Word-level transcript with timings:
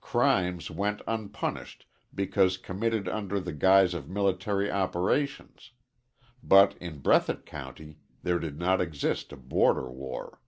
Crimes 0.00 0.70
went 0.70 1.02
unpunished 1.06 1.84
because 2.14 2.56
committed 2.56 3.06
under 3.10 3.38
the 3.38 3.52
guise 3.52 3.92
of 3.92 4.08
military 4.08 4.70
operations. 4.70 5.72
But 6.42 6.78
in 6.78 7.00
Breathitt 7.02 7.44
County 7.44 7.98
there 8.22 8.38
did 8.38 8.58
not 8.58 8.80
exist 8.80 9.34
a 9.34 9.36
border 9.36 9.90
war. 9.90 10.40